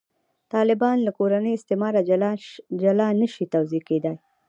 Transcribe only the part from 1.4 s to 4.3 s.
استعماره» جلا نه شي توضیح کېدای.